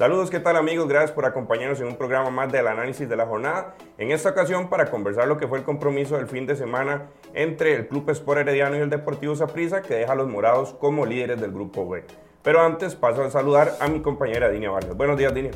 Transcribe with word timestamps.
Saludos, 0.00 0.30
¿qué 0.30 0.40
tal 0.40 0.56
amigos? 0.56 0.88
Gracias 0.88 1.12
por 1.12 1.26
acompañarnos 1.26 1.78
en 1.82 1.88
un 1.88 1.94
programa 1.94 2.30
más 2.30 2.50
del 2.50 2.66
análisis 2.66 3.06
de 3.06 3.16
la 3.16 3.26
jornada. 3.26 3.74
En 3.98 4.12
esta 4.12 4.30
ocasión 4.30 4.70
para 4.70 4.90
conversar 4.90 5.28
lo 5.28 5.36
que 5.36 5.46
fue 5.46 5.58
el 5.58 5.64
compromiso 5.64 6.16
del 6.16 6.26
fin 6.26 6.46
de 6.46 6.56
semana 6.56 7.10
entre 7.34 7.74
el 7.74 7.86
Club 7.86 8.08
Sport 8.08 8.40
Herediano 8.40 8.78
y 8.78 8.80
el 8.80 8.88
Deportivo 8.88 9.36
Saprissa 9.36 9.82
que 9.82 9.92
deja 9.92 10.14
a 10.14 10.14
los 10.14 10.26
morados 10.26 10.72
como 10.72 11.04
líderes 11.04 11.38
del 11.38 11.52
Grupo 11.52 11.86
B. 11.86 12.02
Pero 12.42 12.62
antes 12.62 12.94
paso 12.94 13.22
a 13.22 13.30
saludar 13.30 13.74
a 13.78 13.88
mi 13.88 14.00
compañera 14.00 14.48
Dinia 14.48 14.70
Vargas. 14.70 14.96
Buenos 14.96 15.18
días, 15.18 15.34
Dinia. 15.34 15.50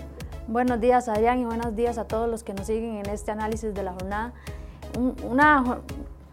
Buenos 0.46 0.78
días, 0.78 1.08
Adrián, 1.08 1.38
y 1.38 1.46
buenos 1.46 1.74
días 1.74 1.96
a 1.96 2.06
todos 2.06 2.28
los 2.28 2.44
que 2.44 2.52
nos 2.52 2.66
siguen 2.66 2.96
en 2.96 3.08
este 3.08 3.30
análisis 3.30 3.72
de 3.72 3.82
la 3.82 3.94
jornada. 3.94 4.34
Una 5.22 5.78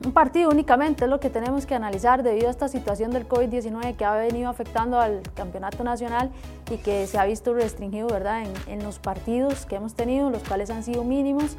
un 0.03 0.13
partido 0.13 0.49
únicamente 0.49 1.03
es 1.03 1.09
lo 1.09 1.19
que 1.19 1.29
tenemos 1.29 1.65
que 1.65 1.75
analizar 1.75 2.23
debido 2.23 2.47
a 2.47 2.51
esta 2.51 2.67
situación 2.67 3.11
del 3.11 3.27
COVID-19 3.27 3.95
que 3.95 4.05
ha 4.05 4.15
venido 4.15 4.49
afectando 4.49 4.99
al 4.99 5.21
campeonato 5.35 5.83
nacional 5.83 6.31
y 6.71 6.77
que 6.77 7.05
se 7.07 7.19
ha 7.19 7.25
visto 7.25 7.53
restringido 7.53 8.07
¿verdad? 8.07 8.43
En, 8.67 8.83
los 8.83 8.97
partidos 8.99 9.65
que 9.65 9.75
hemos 9.75 9.93
tenido, 9.93 10.29
los 10.29 10.43
cuales 10.43 10.69
han 10.69 10.83
sido 10.83 11.03
mínimos. 11.03 11.55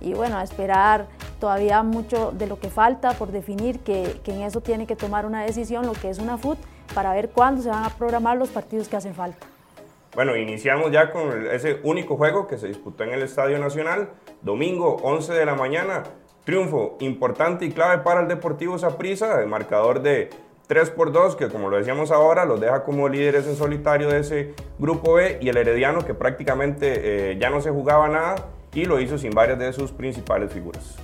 Y 0.00 0.14
bueno, 0.14 0.38
a 0.38 0.42
esperar 0.42 1.06
todavía 1.38 1.82
mucho 1.82 2.32
de 2.32 2.46
lo 2.46 2.58
que 2.58 2.70
falta 2.70 3.12
por 3.12 3.30
definir 3.30 3.80
que, 3.80 4.20
que 4.24 4.32
en 4.34 4.42
eso 4.42 4.60
tiene 4.60 4.86
que 4.86 4.96
tomar 4.96 5.26
una 5.26 5.42
decisión 5.44 5.86
lo 5.86 5.92
que 5.92 6.08
es 6.08 6.18
una 6.18 6.38
FUT 6.38 6.58
para 6.94 7.12
ver 7.12 7.28
cuándo 7.30 7.62
se 7.62 7.68
van 7.68 7.84
a 7.84 7.90
programar 7.90 8.36
los 8.36 8.48
partidos 8.48 8.88
que 8.88 8.96
hacen 8.96 9.14
falta. 9.14 9.46
Bueno, 10.14 10.36
iniciamos 10.36 10.90
ya 10.90 11.10
con 11.10 11.46
ese 11.46 11.80
único 11.84 12.16
juego 12.16 12.46
que 12.46 12.58
se 12.58 12.68
disputó 12.68 13.04
en 13.04 13.12
el 13.12 13.22
Estadio 13.22 13.58
Nacional, 13.58 14.10
domingo 14.42 14.96
11 15.02 15.32
de 15.32 15.46
la 15.46 15.54
mañana, 15.54 16.02
Triunfo 16.44 16.96
importante 16.98 17.64
y 17.64 17.70
clave 17.70 18.02
para 18.02 18.20
el 18.20 18.28
Deportivo 18.28 18.76
Saprissa, 18.76 19.40
el 19.40 19.46
marcador 19.46 20.02
de 20.02 20.30
3 20.66 20.90
por 20.90 21.12
2, 21.12 21.36
que 21.36 21.48
como 21.48 21.70
lo 21.70 21.76
decíamos 21.76 22.10
ahora, 22.10 22.44
los 22.44 22.60
deja 22.60 22.82
como 22.82 23.08
líderes 23.08 23.46
en 23.46 23.54
solitario 23.54 24.08
de 24.08 24.20
ese 24.20 24.54
grupo 24.78 25.14
B, 25.14 25.38
y 25.40 25.48
el 25.48 25.56
Herediano, 25.56 26.04
que 26.04 26.14
prácticamente 26.14 27.30
eh, 27.30 27.38
ya 27.38 27.48
no 27.48 27.60
se 27.60 27.70
jugaba 27.70 28.08
nada 28.08 28.34
y 28.72 28.86
lo 28.86 28.98
hizo 28.98 29.18
sin 29.18 29.30
varias 29.30 29.58
de 29.60 29.72
sus 29.72 29.92
principales 29.92 30.52
figuras. 30.52 30.96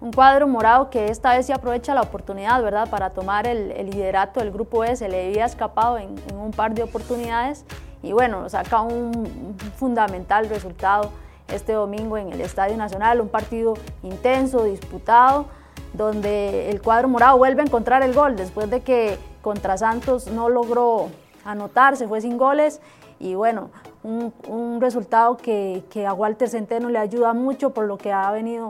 Un 0.00 0.12
cuadro 0.12 0.46
morado 0.46 0.88
que 0.90 1.06
esta 1.06 1.36
vez 1.36 1.46
se 1.46 1.52
aprovecha 1.52 1.92
la 1.92 2.02
oportunidad, 2.02 2.62
¿verdad?, 2.62 2.88
para 2.88 3.10
tomar 3.10 3.48
el, 3.48 3.70
liderato 3.90 4.38
del 4.38 4.52
grupo 4.52 4.80
B, 4.80 4.94
se 4.94 5.08
le 5.08 5.28
había 5.28 5.46
escapado 5.46 5.98
en, 5.98 6.14
un 6.32 6.52
par 6.52 6.74
de 6.74 6.84
oportunidades 6.84 7.64
y 8.02 8.12
bueno, 8.12 8.48
saca 8.48 8.82
un 8.82 9.56
fundamental 9.76 10.48
resultado 10.48 11.10
este 11.48 11.72
domingo 11.72 12.16
en 12.18 12.32
el 12.32 12.40
Estadio 12.40 12.76
Nacional, 12.76 13.20
un 13.20 13.28
partido 13.28 13.74
intenso, 14.02 14.64
disputado, 14.64 15.46
donde 15.92 16.70
el 16.70 16.82
cuadro 16.82 17.08
morado 17.08 17.38
vuelve 17.38 17.62
a 17.62 17.64
encontrar 17.64 18.02
el 18.02 18.14
gol 18.14 18.36
después 18.36 18.70
de 18.70 18.80
que 18.80 19.18
contra 19.42 19.78
Santos 19.78 20.26
no 20.26 20.48
logró 20.48 21.08
anotar, 21.44 21.96
se 21.96 22.08
fue 22.08 22.20
sin 22.20 22.36
goles 22.36 22.80
y 23.18 23.34
bueno, 23.34 23.70
un, 24.02 24.80
resultado 24.80 25.36
que, 25.36 25.82
a 26.06 26.12
Walter 26.12 26.48
Centeno 26.48 26.88
le 26.90 26.98
ayuda 26.98 27.32
mucho 27.32 27.70
por 27.70 27.86
lo 27.86 27.96
que 27.96 28.12
ha 28.12 28.30
venido 28.30 28.68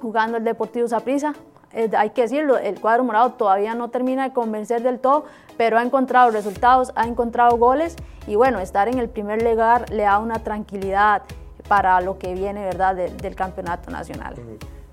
jugando 0.00 0.38
el 0.38 0.44
Deportivo 0.44 0.88
Saprissa. 0.88 1.34
Eh, 1.72 1.90
hay 1.96 2.10
que 2.10 2.22
decirlo, 2.22 2.56
el 2.56 2.80
cuadro 2.80 3.04
morado 3.04 3.32
todavía 3.32 3.74
no 3.74 3.88
termina 3.90 4.24
de 4.24 4.32
convencer 4.32 4.82
del 4.82 4.98
todo, 4.98 5.24
pero 5.56 5.78
ha 5.78 5.82
encontrado 5.82 6.30
resultados, 6.30 6.92
ha 6.96 7.06
encontrado 7.06 7.56
goles 7.58 7.96
y 8.26 8.34
bueno, 8.34 8.58
estar 8.58 8.88
en 8.88 8.98
el 8.98 9.08
primer 9.08 9.42
lugar 9.42 9.88
le 9.90 10.04
da 10.04 10.18
una 10.18 10.40
tranquilidad 10.40 11.22
para 11.70 12.00
lo 12.00 12.18
que 12.18 12.34
viene 12.34 12.64
¿verdad? 12.64 12.96
del 12.96 13.36
campeonato 13.36 13.92
nacional. 13.92 14.34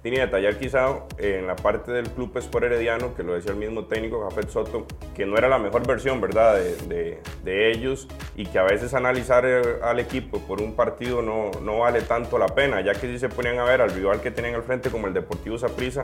Tiene 0.03 0.19
detallar 0.19 0.59
quizá 0.59 0.99
en 1.17 1.47
la 1.47 1.55
parte 1.55 1.91
del 1.91 2.07
club 2.11 2.38
Sport 2.38 2.65
Herediano, 2.65 3.15
que 3.15 3.23
lo 3.23 3.33
decía 3.33 3.49
el 3.51 3.57
mismo 3.57 3.85
técnico 3.85 4.23
Jafet 4.29 4.49
Soto, 4.49 4.85
que 5.15 5.25
no 5.25 5.38
era 5.38 5.49
la 5.49 5.57
mejor 5.57 5.88
versión 5.88 6.21
¿verdad? 6.21 6.55
De, 6.55 7.19
de, 7.43 7.71
ellos 7.71 8.07
y 8.35 8.45
que 8.45 8.59
a 8.59 8.63
veces 8.63 8.93
analizar 8.93 9.43
eh, 9.43 9.79
al 9.81 9.99
equipo 9.99 10.38
por 10.41 10.61
un 10.61 10.75
partido 10.75 11.23
no, 11.23 11.49
no, 11.63 11.79
vale 11.79 12.01
tanto 12.03 12.38
la 12.38 12.45
pena, 12.45 12.79
ya 12.81 12.94
que 12.94 13.07
si 13.07 13.17
se 13.17 13.27
ponían 13.27 13.57
a 13.57 13.63
ver 13.63 13.81
al 13.81 13.89
rival 13.89 14.21
que 14.21 14.29
tenían 14.29 14.53
al 14.53 14.61
frente 14.61 14.91
como 14.91 15.07
el 15.07 15.15
Deportivo 15.15 15.57
Saprissa, 15.57 16.03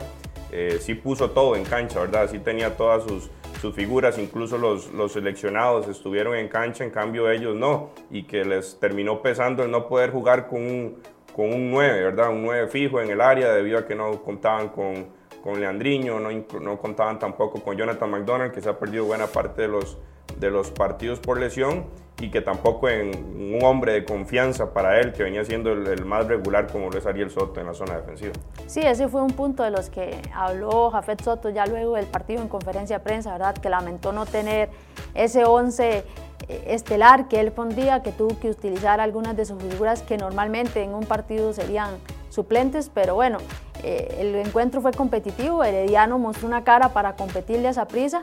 eh, 0.50 0.78
sí 0.80 0.96
puso 0.96 1.30
todo 1.30 1.54
en 1.54 1.62
cancha, 1.62 2.00
¿verdad? 2.00 2.28
Sí 2.28 2.40
tenía 2.40 2.76
todas 2.76 3.04
sus, 3.04 3.30
sus 3.64 3.74
figuras, 3.74 4.18
incluso 4.18 4.58
los, 4.58 4.92
los, 4.92 5.12
seleccionados 5.12 5.88
estuvieron 5.88 6.36
en 6.36 6.48
cancha, 6.48 6.84
en 6.84 6.90
cambio 6.90 7.30
ellos 7.30 7.56
no, 7.56 7.92
y 8.10 8.24
que 8.24 8.44
les 8.44 8.78
terminó 8.78 9.22
pesando 9.22 9.62
el 9.62 9.70
no 9.70 9.88
poder 9.88 10.10
jugar 10.10 10.48
con 10.48 10.60
un, 10.60 10.98
con 11.34 11.50
un 11.50 11.70
9, 11.70 12.02
¿verdad? 12.02 12.28
Un 12.28 12.42
9 12.42 12.68
fijo 12.68 13.00
en 13.00 13.08
el 13.08 13.22
área 13.22 13.54
debido 13.54 13.78
a 13.78 13.86
que 13.86 13.94
no 13.94 14.22
contaban 14.22 14.68
con, 14.68 15.06
con 15.42 15.58
Leandriño, 15.58 16.20
no, 16.20 16.28
no 16.60 16.78
contaban 16.78 17.18
tampoco 17.18 17.62
con 17.62 17.74
Jonathan 17.74 18.10
McDonald, 18.10 18.52
que 18.52 18.60
se 18.60 18.68
ha 18.68 18.78
perdido 18.78 19.06
buena 19.06 19.28
parte 19.28 19.62
de 19.62 19.68
los, 19.68 19.96
de 20.38 20.50
los 20.50 20.70
partidos 20.70 21.20
por 21.20 21.38
lesión 21.38 21.84
y 22.20 22.30
que 22.30 22.40
tampoco 22.40 22.88
en 22.88 23.10
un 23.54 23.64
hombre 23.64 23.92
de 23.92 24.04
confianza 24.04 24.72
para 24.72 25.00
él, 25.00 25.12
que 25.12 25.24
venía 25.24 25.44
siendo 25.44 25.72
el, 25.72 26.04
más 26.04 26.26
regular 26.26 26.68
como 26.70 26.88
lo 26.88 26.98
es 26.98 27.06
Ariel 27.06 27.30
Soto 27.30 27.60
en 27.60 27.66
la 27.66 27.74
zona 27.74 27.96
defensiva. 27.96 28.32
Sí, 28.66 28.80
ese 28.80 29.08
fue 29.08 29.20
un 29.20 29.32
punto 29.32 29.62
de 29.62 29.70
los 29.70 29.90
que 29.90 30.20
habló 30.32 30.90
Jafet 30.90 31.22
Soto 31.22 31.50
ya 31.50 31.66
luego 31.66 31.96
del 31.96 32.06
partido 32.06 32.40
en 32.40 32.48
conferencia 32.48 32.98
de 32.98 33.04
prensa, 33.04 33.32
¿verdad? 33.32 33.56
Que 33.56 33.68
lamentó 33.68 34.12
no 34.12 34.26
tener 34.26 34.70
ese 35.14 35.44
11 35.44 36.04
eh, 36.48 36.64
estelar 36.68 37.26
que 37.28 37.40
él 37.40 37.50
pondría, 37.50 38.02
que 38.02 38.12
tuvo 38.12 38.38
que 38.38 38.48
utilizar 38.48 39.00
algunas 39.00 39.36
de 39.36 39.44
sus 39.44 39.60
figuras 39.60 40.02
que 40.02 40.16
normalmente 40.16 40.82
en 40.82 40.94
un 40.94 41.04
partido 41.04 41.52
serían 41.52 41.90
suplentes, 42.28 42.90
pero 42.92 43.14
bueno, 43.16 43.38
eh, 43.82 44.16
el 44.20 44.34
encuentro 44.36 44.80
fue 44.80 44.92
competitivo, 44.92 45.64
Herediano 45.64 46.18
mostró 46.18 46.46
una 46.46 46.64
cara 46.64 46.90
para 46.90 47.16
competirle 47.16 47.68
a 47.68 47.70
esa 47.72 47.86
prisa 47.86 48.22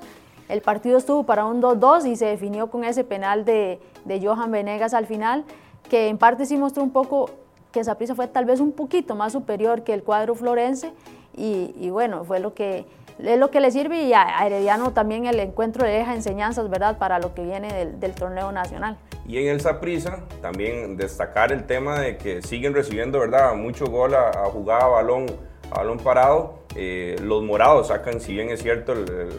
el 0.52 0.62
partido 0.62 0.98
estuvo 0.98 1.24
para 1.24 1.46
un 1.46 1.62
2-2 1.62 2.06
y 2.08 2.16
se 2.18 2.26
definió 2.26 2.68
con 2.68 2.84
ese 2.84 3.04
penal 3.04 3.46
de, 3.46 3.80
Johan 4.22 4.52
Venegas 4.52 4.94
al 4.94 5.08
final, 5.08 5.46
que 5.90 6.10
en 6.10 6.18
parte 6.18 6.46
sí 6.46 6.58
mostró 6.58 6.84
un 6.84 6.92
poco 6.92 7.30
que 7.72 7.84
Saprissa 7.84 8.16
fue 8.16 8.28
tal 8.28 8.44
vez 8.44 8.60
un 8.60 8.74
poquito 8.74 9.16
más 9.16 9.32
superior 9.32 9.84
que 9.84 9.94
el 9.94 10.04
cuadro 10.04 10.36
florense 10.36 10.92
y, 11.38 11.90
bueno, 11.90 12.26
fue 12.26 12.40
lo 12.40 12.54
que 12.54 12.86
es 13.20 13.38
lo 13.38 13.52
que 13.52 13.60
le 13.60 13.70
sirve 13.70 14.02
y 14.04 14.14
a 14.14 14.46
Herediano 14.46 14.94
también 14.94 15.28
el 15.28 15.40
encuentro 15.40 15.86
le 15.86 15.92
deja 15.92 16.16
enseñanzas, 16.16 16.70
¿verdad?, 16.70 16.98
para 16.98 17.20
lo 17.20 17.36
que 17.36 17.44
viene 17.44 17.86
del, 17.86 18.14
torneo 18.16 18.52
nacional. 18.52 18.98
Y 19.28 19.38
en 19.38 19.48
el 19.48 19.62
Saprissa 19.62 20.24
también 20.42 20.98
destacar 20.98 21.52
el 21.52 21.66
tema 21.66 22.00
de 22.00 22.18
que 22.18 22.42
siguen 22.42 22.74
recibiendo, 22.74 23.20
¿verdad?, 23.20 23.54
mucho 23.54 23.86
gol 23.86 24.16
a, 24.16 24.30
a 24.30 24.46
jugada 24.46 24.88
balón, 24.88 25.28
a 25.72 25.80
balón 25.80 25.98
parado 26.00 26.62
eh, 26.76 27.16
los 27.22 27.44
morados 27.44 27.88
sacan, 27.88 28.20
si 28.20 28.34
bien 28.34 28.50
es 28.50 28.62
cierto, 28.62 28.94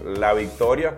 la 0.05 0.35
victoria. 0.35 0.97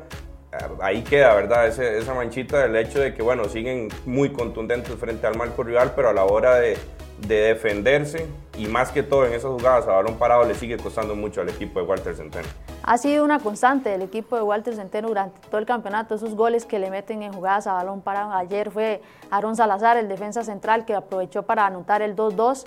Ahí 0.80 1.02
queda, 1.02 1.34
¿verdad? 1.34 1.66
esa 1.66 2.14
manchita 2.14 2.60
del 2.60 2.76
hecho 2.76 3.00
de 3.00 3.12
que, 3.12 3.22
bueno, 3.22 3.46
siguen 3.46 3.88
muy 4.06 4.30
contundentes 4.30 4.94
frente 4.94 5.26
al 5.26 5.36
marco 5.36 5.64
rival, 5.64 5.92
pero 5.96 6.10
a 6.10 6.12
la 6.12 6.24
hora 6.24 6.56
de, 6.56 6.78
defenderse 7.26 8.26
y 8.58 8.66
más 8.66 8.90
que 8.90 9.02
todo 9.02 9.24
en 9.24 9.32
esas 9.32 9.50
jugadas 9.50 9.86
a 9.86 9.92
balón 9.92 10.16
parado 10.16 10.44
le 10.44 10.54
sigue 10.54 10.76
costando 10.76 11.14
mucho 11.14 11.40
al 11.40 11.48
equipo 11.48 11.80
de 11.80 11.86
Walter 11.86 12.14
Centeno. 12.14 12.46
Ha 12.82 12.98
sido 12.98 13.24
una 13.24 13.38
constante 13.38 13.88
del 13.88 14.02
equipo 14.02 14.36
de 14.36 14.42
Walter 14.42 14.74
Centeno 14.74 15.08
durante 15.08 15.40
todo 15.48 15.58
el 15.58 15.64
campeonato, 15.64 16.16
esos 16.16 16.34
goles 16.34 16.66
que 16.66 16.78
le 16.78 16.90
meten 16.90 17.22
en 17.22 17.32
jugadas 17.32 17.66
a 17.66 17.72
balón 17.72 18.02
parado. 18.02 18.32
Ayer 18.32 18.70
fue 18.70 19.00
Aaron 19.30 19.56
Salazar, 19.56 19.96
el 19.96 20.08
defensa 20.08 20.44
central, 20.44 20.84
que 20.84 20.94
aprovechó 20.94 21.44
para 21.44 21.66
anotar 21.66 22.02
el 22.02 22.14
2-2 22.14 22.66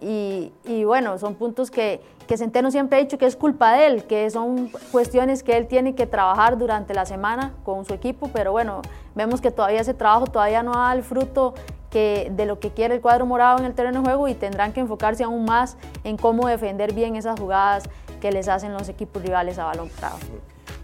y, 0.00 0.84
bueno, 0.84 1.18
son 1.18 1.34
puntos 1.34 1.70
que, 1.70 2.00
que, 2.26 2.36
Centeno 2.36 2.70
siempre 2.70 2.98
ha 2.98 3.00
dicho 3.02 3.18
que 3.18 3.26
es 3.26 3.36
culpa 3.36 3.72
de 3.72 3.86
él, 3.86 4.04
que 4.04 4.28
son 4.30 4.70
cuestiones 4.92 5.42
que 5.42 5.56
él 5.56 5.66
tiene 5.66 5.94
que 5.94 6.06
trabajar 6.06 6.58
durante 6.58 6.94
la 6.94 7.06
semana 7.06 7.54
con 7.64 7.84
su 7.84 7.94
equipo, 7.94 8.28
pero 8.32 8.52
bueno, 8.52 8.82
vemos 9.14 9.40
que 9.40 9.50
todavía 9.50 9.80
ese 9.80 9.94
trabajo 9.94 10.26
todavía 10.26 10.62
no 10.62 10.72
da 10.72 10.92
el 10.92 11.02
fruto 11.02 11.54
de 11.96 12.44
lo 12.46 12.60
que 12.60 12.70
quiere 12.70 12.94
el 12.94 13.00
cuadro 13.00 13.26
morado 13.26 13.58
en 13.58 13.64
el 13.64 13.74
terreno 13.74 14.00
de 14.00 14.04
juego 14.04 14.28
y 14.28 14.34
tendrán 14.34 14.72
que 14.72 14.80
enfocarse 14.80 15.24
aún 15.24 15.44
más 15.44 15.76
en 16.04 16.16
cómo 16.16 16.46
defender 16.46 16.92
bien 16.92 17.16
esas 17.16 17.38
jugadas 17.40 17.84
que 18.20 18.30
les 18.32 18.48
hacen 18.48 18.72
los 18.72 18.88
equipos 18.88 19.22
rivales 19.22 19.58
a 19.58 19.64
balón 19.64 19.88
parado. 19.88 20.18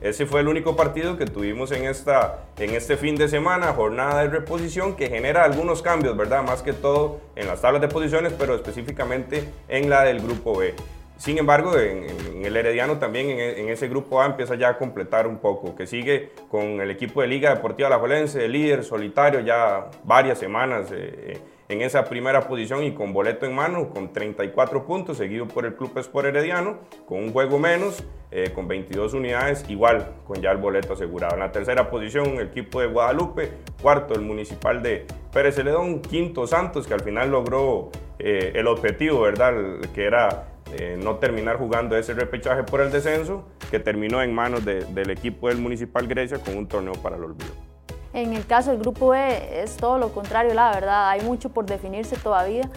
Ese 0.02 0.26
fue 0.26 0.40
el 0.40 0.48
único 0.48 0.74
partido 0.74 1.16
que 1.16 1.26
tuvimos 1.26 1.70
en, 1.70 1.84
esta, 1.84 2.40
en 2.58 2.74
este 2.74 2.96
fin 2.96 3.14
de 3.14 3.28
semana, 3.28 3.72
jornada 3.72 4.22
de 4.22 4.28
reposición, 4.30 4.96
que 4.96 5.08
genera 5.08 5.44
algunos 5.44 5.80
cambios, 5.80 6.16
¿verdad? 6.16 6.42
Más 6.42 6.62
que 6.62 6.72
todo 6.72 7.20
en 7.36 7.46
las 7.46 7.60
tablas 7.60 7.80
de 7.80 7.88
posiciones, 7.88 8.32
pero 8.36 8.56
específicamente 8.56 9.44
en 9.68 9.88
la 9.88 10.02
del 10.02 10.20
grupo 10.20 10.58
B. 10.58 10.74
Sin 11.18 11.38
embargo, 11.38 11.78
en, 11.78 12.44
el 12.44 12.56
Herediano 12.56 12.98
también 12.98 13.30
en, 13.30 13.68
ese 13.68 13.86
grupo 13.86 14.20
A 14.20 14.26
empieza 14.26 14.56
ya 14.56 14.70
a 14.70 14.78
completar 14.78 15.28
un 15.28 15.38
poco, 15.38 15.76
que 15.76 15.86
sigue 15.86 16.32
con 16.50 16.80
el 16.80 16.90
equipo 16.90 17.20
de 17.20 17.28
Liga 17.28 17.54
Deportiva 17.54 17.88
La 17.88 17.98
Juelense, 17.98 18.48
líder 18.48 18.82
solitario 18.82 19.38
ya 19.38 19.86
varias 20.02 20.38
semanas. 20.38 20.88
Eh, 20.90 21.38
en 21.68 21.82
esa 21.82 22.04
primera 22.04 22.48
posición 22.48 22.84
y 22.84 22.92
con 22.92 23.12
boleto 23.12 23.46
en 23.46 23.54
mano, 23.54 23.88
con 23.90 24.12
34 24.12 24.84
puntos, 24.84 25.16
seguido 25.16 25.46
por 25.48 25.64
el 25.64 25.74
Club 25.74 25.96
Sport 25.98 26.26
Herediano, 26.28 26.78
con 27.06 27.18
un 27.18 27.32
juego 27.32 27.58
menos, 27.58 28.04
eh, 28.30 28.50
con 28.54 28.68
22 28.68 29.14
unidades, 29.14 29.64
igual 29.68 30.14
con 30.26 30.40
ya 30.40 30.50
el 30.50 30.58
boleto 30.58 30.94
asegurado. 30.94 31.34
En 31.34 31.40
la 31.40 31.52
tercera 31.52 31.90
posición, 31.90 32.26
el 32.38 32.48
equipo 32.48 32.80
de 32.80 32.86
Guadalupe, 32.86 33.52
cuarto, 33.80 34.14
el 34.14 34.22
municipal 34.22 34.82
de 34.82 35.06
Pérez 35.32 35.54
Celedón, 35.54 36.00
quinto 36.02 36.46
Santos, 36.46 36.86
que 36.86 36.94
al 36.94 37.00
final 37.00 37.30
logró 37.30 37.90
eh, 38.18 38.52
el 38.54 38.66
objetivo, 38.66 39.22
¿verdad? 39.22 39.54
Que 39.94 40.04
era 40.04 40.48
eh, 40.78 40.98
no 41.02 41.16
terminar 41.16 41.58
jugando 41.58 41.96
ese 41.96 42.14
repechaje 42.14 42.62
por 42.62 42.80
el 42.80 42.90
descenso, 42.90 43.46
que 43.70 43.78
terminó 43.78 44.22
en 44.22 44.34
manos 44.34 44.64
del 44.64 45.10
equipo 45.10 45.48
del 45.48 45.58
Municipal 45.58 46.06
Grecia 46.06 46.38
con 46.38 46.56
un 46.56 46.66
torneo 46.66 46.94
para 46.94 47.16
el 47.16 47.24
olvido. 47.24 47.71
En 48.14 48.34
el 48.34 48.46
caso 48.46 48.70
del 48.70 48.80
grupo 48.80 49.14
E 49.14 49.62
es 49.62 49.76
todo 49.76 49.98
lo 49.98 50.12
contrario, 50.12 50.52
la 50.54 50.70
verdad, 50.70 51.08
hay 51.08 51.22
mucho 51.22 51.48
por 51.48 51.64
definirse 51.64 52.16
todavía. 52.16 52.68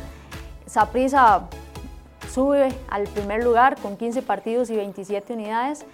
Saprissa 0.66 1.48
sube 2.32 2.70
al 2.90 3.04
primer 3.04 3.44
lugar 3.44 3.78
con 3.82 3.98
15 3.98 4.22
partidos 4.22 4.70
y 4.70 4.76
27 4.76 5.34
unidades. 5.34 5.86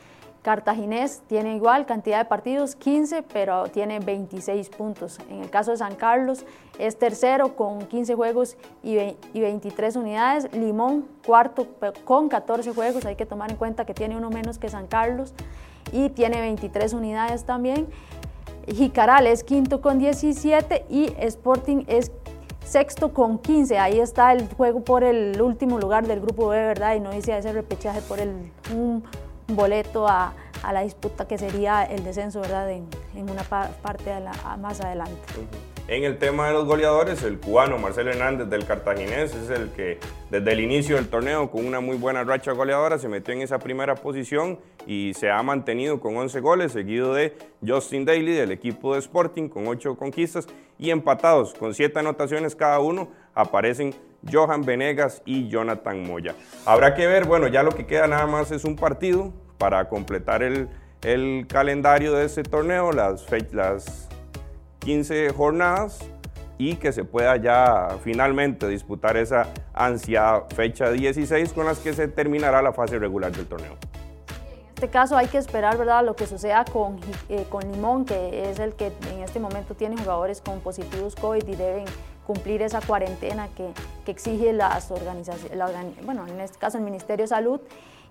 Cartaginés 0.42 1.22
tiene 1.28 1.56
igual 1.56 1.86
cantidad 1.86 2.18
de 2.18 2.26
partidos, 2.26 2.76
15, 2.76 3.22
pero 3.22 3.68
tiene 3.68 4.00
26 4.00 4.70
puntos. 4.70 5.20
En 5.30 5.42
el 5.42 5.52
caso 5.52 5.70
de 5.70 5.78
San 5.78 5.96
Carlos 5.96 6.46
es 6.80 6.98
tercero 6.98 7.56
con 7.56 7.86
15 7.86 8.16
juegos 8.16 8.58
y, 8.82 8.96
23 9.34 9.96
unidades. 9.96 10.52
Limón 10.54 11.08
cuarto 11.26 11.68
con 12.06 12.28
14 12.28 12.74
juegos, 12.74 13.06
hay 13.06 13.16
que 13.16 13.28
tomar 13.28 13.52
en 13.52 13.58
cuenta 13.58 13.86
que 13.86 13.94
tiene 13.94 14.18
uno 14.18 14.32
menos 14.32 14.58
que 14.58 14.70
San 14.70 14.88
Carlos 14.88 15.34
y 15.92 16.10
tiene 16.10 16.42
23 16.42 16.94
unidades 16.94 17.44
también. 17.44 17.88
Jicaral 18.68 19.28
es 19.28 19.44
quinto 19.44 19.82
con 19.82 20.00
17 20.00 20.86
y 20.90 21.14
Sporting 21.18 21.84
es 21.88 22.12
sexto 22.66 23.14
con 23.14 23.40
15. 23.40 23.78
Ahí 23.78 24.00
está 24.00 24.32
el 24.34 24.48
juego 24.54 24.84
por 24.84 25.04
el 25.04 25.42
último 25.42 25.80
lugar 25.80 26.08
del 26.08 26.22
grupo 26.22 26.48
B, 26.48 26.58
¿verdad? 26.58 26.96
Y 26.96 27.00
no 27.00 27.12
dice 27.12 27.38
ese 27.38 27.52
repechaje 27.52 28.02
por 28.02 28.20
el, 28.20 28.52
boleto 29.48 30.08
a, 30.08 30.34
la 30.72 30.82
disputa 30.82 31.28
que 31.28 31.38
sería 31.38 31.84
el 31.84 32.04
descenso, 32.04 32.42
¿verdad? 32.42 32.70
En, 32.72 32.88
una 33.30 33.44
parte 33.44 34.14
más 34.60 34.82
adelante. 34.82 35.18
En 35.88 36.04
el 36.04 36.18
tema 36.20 36.48
de 36.48 36.54
los 36.54 36.66
goleadores, 36.66 37.22
el 37.24 37.40
cubano 37.40 37.78
Marcelo 37.78 38.12
Hernández 38.12 38.48
del 38.48 38.66
Cartaginés 38.66 39.36
es 39.36 39.50
el 39.50 39.72
que 39.72 40.00
desde 40.30 40.54
el 40.54 40.62
inicio 40.62 40.96
del 40.96 41.10
torneo 41.10 41.52
con 41.52 41.66
una 41.66 41.82
muy 41.82 41.98
buena 41.98 42.24
racha 42.24 42.54
goleadora 42.54 42.98
se 42.98 43.10
metió 43.10 43.34
en 43.34 43.42
esa 43.42 43.60
primera 43.60 43.96
posición 43.96 44.60
y 44.88 45.14
se 45.16 45.30
ha 45.30 45.44
mantenido 45.44 46.00
con 46.00 46.16
11 46.16 46.40
goles, 46.40 46.72
seguido 46.72 47.14
de 47.14 47.36
Justin 47.66 48.06
Daly 48.06 48.32
del 48.32 48.52
equipo 48.52 48.94
de 48.94 49.00
Sporting 49.00 49.50
con 49.50 49.68
8 49.68 49.98
conquistas 49.98 50.48
y 50.80 50.92
empatados 50.92 51.54
con 51.54 51.74
7 51.74 52.00
anotaciones 52.00 52.56
cada 52.56 52.80
uno 52.80 53.10
aparecen 53.34 53.94
Johan 54.32 54.64
Venegas 54.64 55.22
y 55.26 55.50
Jonathan 55.50 56.08
Moya. 56.08 56.36
Habrá 56.66 56.94
que 56.96 57.08
ver, 57.08 57.26
bueno, 57.26 57.48
ya 57.48 57.64
lo 57.64 57.72
que 57.72 57.86
queda 57.86 58.08
nada 58.08 58.28
más 58.28 58.52
es 58.52 58.64
un 58.64 58.76
partido 58.76 59.34
para 59.58 59.90
completar 59.90 60.42
el, 60.44 60.70
calendario 61.48 62.14
de 62.14 62.26
ese 62.26 62.44
torneo, 62.44 62.92
las, 62.92 63.26
las 63.52 64.08
15 64.82 65.30
jornadas 65.30 66.00
y 66.58 66.76
que 66.76 66.92
se 66.92 67.04
pueda 67.04 67.38
ya 67.38 67.98
finalmente 68.04 68.68
disputar 68.68 69.18
esa 69.18 69.48
ansiada 69.74 70.46
fecha 70.56 70.92
16 70.92 71.54
con 71.54 71.66
las 71.66 71.80
que 71.80 71.94
se 71.94 72.08
terminará 72.08 72.62
la 72.62 72.74
fase 72.74 73.00
regular 73.00 73.32
del 73.32 73.48
torneo. 73.48 73.74
En 73.74 74.86
este 74.86 74.90
caso 74.90 75.16
hay 75.16 75.28
que 75.28 75.38
esperar 75.38 75.78
¿verdad? 75.78 76.04
lo 76.04 76.16
que 76.16 76.26
suceda 76.26 76.66
con, 76.66 77.00
eh, 77.30 77.46
con 77.50 77.72
Limón, 77.72 78.06
que 78.06 78.50
es 78.50 78.60
el 78.60 78.74
que 78.74 78.92
en 79.12 79.22
este 79.24 79.40
momento 79.40 79.76
tiene 79.76 79.96
jugadores 79.98 80.42
con 80.42 80.60
positivos 80.60 81.16
COVID 81.16 81.48
y 81.48 81.56
deben 81.56 81.86
cumplir 82.26 82.64
esa 82.64 82.82
cuarentena 82.82 83.48
que, 83.56 83.72
que 84.06 84.12
exige 84.12 84.54
las 84.54 84.90
organizaciones, 84.90 85.58
bueno, 86.04 86.28
en 86.28 86.40
este 86.42 86.58
caso 86.58 86.78
el 86.78 86.84
Ministerio 86.84 87.24
de 87.24 87.28
Salud. 87.28 87.62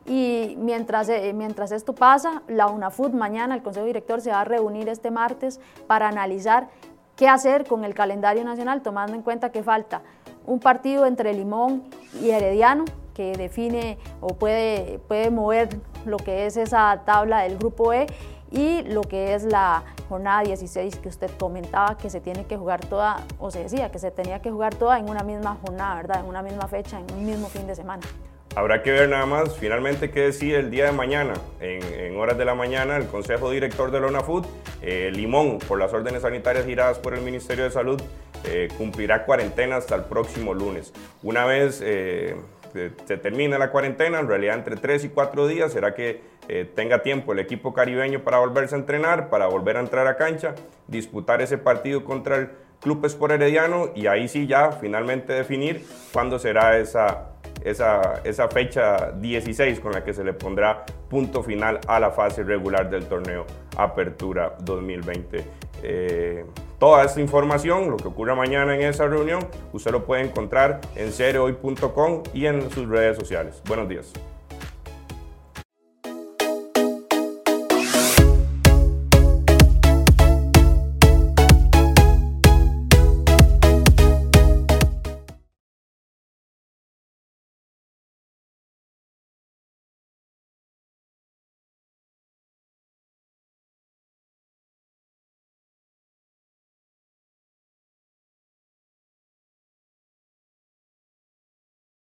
Y 0.06 0.56
mientras, 0.58 1.08
eh, 1.08 1.32
mientras 1.34 1.72
esto 1.72 1.94
pasa, 1.94 2.42
la 2.48 2.66
UNAFUT 2.68 3.12
mañana, 3.12 3.54
el 3.54 3.62
Consejo 3.62 3.86
Director 3.86 4.20
se 4.20 4.30
va 4.30 4.40
a 4.40 4.44
reunir 4.44 4.88
este 4.88 5.10
martes 5.10 5.60
para 5.86 6.08
analizar 6.08 6.68
qué 7.16 7.28
hacer 7.28 7.66
con 7.66 7.84
el 7.84 7.94
calendario 7.94 8.44
nacional, 8.44 8.82
tomando 8.82 9.14
en 9.14 9.22
cuenta 9.22 9.50
que 9.50 9.62
falta 9.62 10.02
un 10.46 10.58
partido 10.58 11.06
entre 11.06 11.34
Limón 11.34 11.84
y 12.20 12.30
Herediano, 12.30 12.86
que 13.14 13.32
define 13.32 13.98
o 14.20 14.28
puede, 14.28 14.98
puede 15.06 15.30
mover 15.30 15.68
lo 16.06 16.16
que 16.16 16.46
es 16.46 16.56
esa 16.56 17.02
tabla 17.04 17.42
del 17.42 17.58
grupo 17.58 17.92
E, 17.92 18.06
y 18.50 18.82
lo 18.82 19.02
que 19.02 19.34
es 19.34 19.44
la 19.44 19.84
jornada 20.08 20.42
16 20.42 20.96
que 20.96 21.08
usted 21.08 21.30
comentaba 21.38 21.96
que 21.96 22.10
se 22.10 22.20
tiene 22.20 22.46
que 22.46 22.56
jugar 22.56 22.84
toda, 22.84 23.18
o 23.38 23.50
se 23.50 23.64
decía 23.64 23.92
que 23.92 23.98
se 23.98 24.10
tenía 24.10 24.40
que 24.40 24.50
jugar 24.50 24.74
toda 24.74 24.98
en 24.98 25.08
una 25.08 25.22
misma 25.22 25.56
jornada, 25.64 25.96
¿verdad? 25.96 26.20
En 26.20 26.26
una 26.26 26.42
misma 26.42 26.66
fecha, 26.66 26.98
en 26.98 27.14
un 27.14 27.24
mismo 27.24 27.48
fin 27.48 27.66
de 27.66 27.74
semana. 27.74 28.02
Habrá 28.56 28.82
que 28.82 28.90
ver 28.90 29.08
nada 29.08 29.26
más 29.26 29.56
finalmente 29.56 30.10
qué 30.10 30.22
decide 30.22 30.58
el 30.58 30.70
día 30.72 30.86
de 30.86 30.92
mañana. 30.92 31.34
En, 31.60 32.16
horas 32.16 32.36
de 32.36 32.44
la 32.44 32.54
mañana, 32.54 32.96
el 32.96 33.06
Consejo 33.06 33.50
Director 33.50 33.92
de 33.92 34.00
la 34.00 34.20
Food, 34.22 34.44
eh, 34.82 35.10
Limón, 35.14 35.60
por 35.60 35.78
las 35.78 35.92
órdenes 35.92 36.22
sanitarias 36.22 36.66
giradas 36.66 36.98
por 36.98 37.14
el 37.14 37.22
Ministerio 37.22 37.64
de 37.64 37.70
Salud, 37.70 38.02
eh, 38.44 38.68
cumplirá 38.76 39.24
cuarentena 39.24 39.76
hasta 39.76 39.94
el 39.94 40.04
próximo 40.04 40.52
lunes. 40.52 40.92
Una 41.22 41.46
vez 41.46 41.80
eh, 41.82 42.34
se 42.72 43.16
termina 43.16 43.56
la 43.56 43.70
cuarentena, 43.70 44.18
en 44.18 44.26
realidad 44.26 44.56
entre 44.56 44.76
tres 44.76 45.04
y 45.04 45.08
cuatro 45.08 45.46
días, 45.46 45.72
será 45.72 45.94
que 45.94 46.20
tenga 46.74 47.02
tiempo 47.02 47.32
el 47.32 47.38
equipo 47.38 47.72
caribeño 47.72 48.24
para 48.24 48.38
volverse 48.38 48.74
a 48.74 48.78
entrenar, 48.78 49.30
para 49.30 49.46
volver 49.46 49.76
a 49.76 49.80
entrar 49.80 50.08
a 50.08 50.16
cancha, 50.16 50.56
disputar 50.88 51.40
ese 51.40 51.58
partido 51.58 52.04
contra 52.04 52.36
el 52.36 52.50
Club 52.80 53.04
Sport 53.06 53.34
Herediano 53.34 53.90
y 53.94 54.08
ahí 54.08 54.26
sí 54.26 54.48
ya 54.48 54.72
finalmente 54.72 55.32
definir 55.32 55.84
cuándo 56.12 56.40
será 56.40 56.78
esa 56.78 57.29
esa, 57.64 58.20
esa 58.24 58.48
fecha 58.48 59.12
16 59.12 59.80
con 59.80 59.92
la 59.92 60.04
que 60.04 60.12
se 60.12 60.24
le 60.24 60.32
pondrá 60.32 60.84
punto 61.08 61.42
final 61.42 61.80
a 61.86 62.00
la 62.00 62.10
fase 62.10 62.42
regular 62.42 62.88
del 62.90 63.06
torneo 63.06 63.46
Apertura 63.76 64.54
2020. 64.62 65.44
Eh, 65.82 66.44
toda 66.78 67.04
esta 67.04 67.20
información, 67.20 67.90
lo 67.90 67.96
que 67.96 68.08
ocurra 68.08 68.34
mañana 68.34 68.74
en 68.74 68.82
esa 68.82 69.06
reunión, 69.06 69.46
usted 69.72 69.90
lo 69.90 70.04
puede 70.04 70.22
encontrar 70.22 70.80
en 70.96 71.12
cereoy.com 71.12 72.22
y 72.34 72.46
en 72.46 72.70
sus 72.70 72.88
redes 72.88 73.16
sociales. 73.16 73.62
Buenos 73.66 73.88
días. 73.88 74.12